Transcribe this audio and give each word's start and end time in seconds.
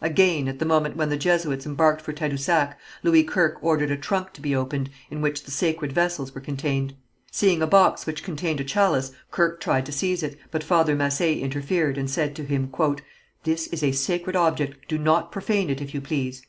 Again, 0.00 0.48
at 0.48 0.58
the 0.60 0.64
moment 0.64 0.96
when 0.96 1.10
the 1.10 1.16
Jesuits 1.18 1.66
embarked 1.66 2.00
for 2.00 2.14
Tadousac, 2.14 2.78
Louis 3.02 3.22
Kirke 3.22 3.62
ordered 3.62 3.90
a 3.90 3.98
trunk 3.98 4.32
to 4.32 4.40
be 4.40 4.56
opened 4.56 4.88
in 5.10 5.20
which 5.20 5.44
the 5.44 5.50
sacred 5.50 5.92
vessels 5.92 6.34
were 6.34 6.40
contained. 6.40 6.94
Seeing 7.30 7.60
a 7.60 7.66
box 7.66 8.06
which 8.06 8.22
contained 8.24 8.60
a 8.60 8.64
chalice 8.64 9.12
Kirke 9.30 9.60
tried 9.60 9.84
to 9.84 9.92
seize 9.92 10.22
it, 10.22 10.38
but 10.50 10.64
Father 10.64 10.96
Massé 10.96 11.38
interfered, 11.38 11.98
and 11.98 12.08
said 12.08 12.34
to 12.36 12.44
him: 12.46 12.72
"This 13.42 13.66
is 13.66 13.82
a 13.82 13.92
sacred 13.92 14.36
object, 14.36 14.88
do 14.88 14.96
not 14.96 15.30
profane 15.30 15.68
it, 15.68 15.82
if 15.82 15.92
you 15.92 16.00
please." 16.00 16.40